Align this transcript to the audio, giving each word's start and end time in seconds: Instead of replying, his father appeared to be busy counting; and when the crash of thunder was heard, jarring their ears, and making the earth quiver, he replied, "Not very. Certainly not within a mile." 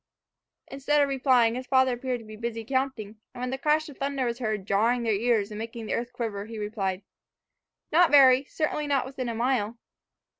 Instead 0.67 0.99
of 1.03 1.07
replying, 1.09 1.53
his 1.53 1.67
father 1.67 1.93
appeared 1.93 2.17
to 2.19 2.25
be 2.25 2.35
busy 2.35 2.65
counting; 2.65 3.17
and 3.35 3.41
when 3.41 3.49
the 3.51 3.57
crash 3.59 3.87
of 3.87 3.99
thunder 3.99 4.25
was 4.25 4.39
heard, 4.39 4.65
jarring 4.65 5.03
their 5.03 5.13
ears, 5.13 5.51
and 5.51 5.59
making 5.59 5.85
the 5.85 5.93
earth 5.93 6.11
quiver, 6.11 6.45
he 6.47 6.57
replied, 6.57 7.03
"Not 7.91 8.09
very. 8.09 8.43
Certainly 8.45 8.87
not 8.87 9.05
within 9.05 9.29
a 9.29 9.35
mile." 9.35 9.77